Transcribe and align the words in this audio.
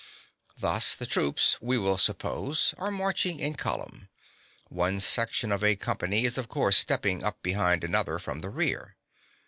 (15) 0.53 0.61
Thus, 0.61 0.95
the 0.95 1.05
troops, 1.05 1.61
we 1.61 1.77
will 1.77 1.99
suppose, 1.99 2.73
are 2.79 2.89
marching 2.89 3.39
in 3.39 3.53
column; 3.53 4.09
one 4.67 4.99
section 4.99 5.51
of 5.51 5.63
a 5.63 5.75
company 5.75 6.25
is 6.25 6.39
of 6.39 6.49
course 6.49 6.77
stepping 6.77 7.23
up 7.23 7.43
behind 7.43 7.83
another 7.83 8.17
from 8.17 8.39
the 8.39 8.49
rear. 8.49 8.95